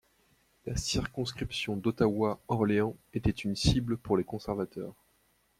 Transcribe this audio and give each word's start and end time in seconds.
La 0.65 0.75
circonscription 0.77 1.77
d'Ottawa—Orléans 1.77 2.97
était 3.13 3.29
une 3.29 3.55
cible 3.55 3.97
pour 3.99 4.17
les 4.17 4.23
conservateurs. 4.23 4.95